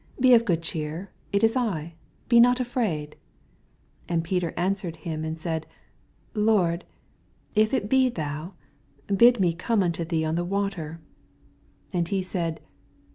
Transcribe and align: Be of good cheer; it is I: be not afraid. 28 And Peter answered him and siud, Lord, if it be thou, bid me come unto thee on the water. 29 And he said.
Be 0.19 0.33
of 0.33 0.45
good 0.45 0.63
cheer; 0.63 1.11
it 1.31 1.43
is 1.43 1.55
I: 1.55 1.93
be 2.27 2.39
not 2.39 2.59
afraid. 2.59 3.09
28 4.07 4.07
And 4.09 4.23
Peter 4.23 4.53
answered 4.57 4.95
him 4.95 5.23
and 5.23 5.37
siud, 5.37 5.65
Lord, 6.33 6.85
if 7.53 7.71
it 7.71 7.87
be 7.87 8.09
thou, 8.09 8.55
bid 9.15 9.39
me 9.39 9.53
come 9.53 9.83
unto 9.83 10.03
thee 10.03 10.25
on 10.25 10.33
the 10.33 10.43
water. 10.43 10.99
29 11.89 11.89
And 11.99 12.07
he 12.07 12.23
said. 12.23 12.61